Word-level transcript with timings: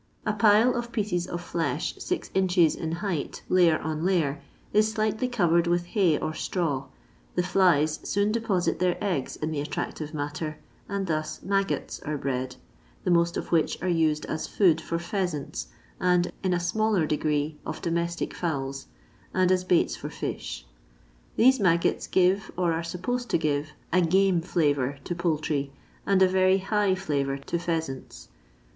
A 0.25 0.33
pile 0.33 0.75
of 0.75 0.91
pieces 0.91 1.27
of 1.27 1.41
flesh, 1.43 1.93
six 1.99 2.31
inches 2.33 2.73
in 2.75 2.91
height, 3.05 3.43
layer 3.49 3.77
on 3.77 4.03
layer, 4.03 4.41
is 4.73 4.91
slightly 4.91 5.27
covered 5.27 5.67
with 5.67 5.85
hay 5.85 6.17
or 6.17 6.33
straw; 6.33 6.85
the 7.35 7.43
flies 7.43 7.99
soon 8.01 8.31
deposit 8.31 8.79
their 8.79 8.97
eggs 8.99 9.35
in 9.35 9.51
the 9.51 9.59
attractive 9.61 10.11
matter, 10.11 10.57
and 10.89 11.05
thus 11.05 11.43
maggots 11.43 11.99
are 11.99 12.17
bred, 12.17 12.55
the 13.03 13.11
most 13.11 13.37
of 13.37 13.51
which 13.51 13.79
are 13.83 13.87
used 13.87 14.25
as 14.25 14.47
food 14.47 14.81
for 14.81 14.97
pheasants, 14.97 15.67
and 15.99 16.31
in 16.43 16.51
a 16.51 16.59
smaller 16.59 17.05
degree 17.05 17.59
of 17.63 17.79
domestic 17.79 18.33
fowls, 18.33 18.87
and 19.35 19.51
as 19.51 19.63
baits 19.63 19.95
for 19.95 20.09
fish. 20.09 20.65
These 21.35 21.59
maggots 21.59 22.07
give, 22.07 22.49
or 22.57 22.73
are 22.73 22.81
supposed 22.81 23.29
to 23.29 23.37
give, 23.37 23.73
a 23.93 24.01
"game 24.01 24.41
flavour" 24.41 24.97
to 25.03 25.13
poultry, 25.13 25.71
and 26.07 26.23
a 26.23 26.27
very 26.27 26.57
*' 26.59 26.59
hi^h" 26.71 26.97
flavour 27.05 27.37
to 27.37 27.59
pheasants. 27.59 28.29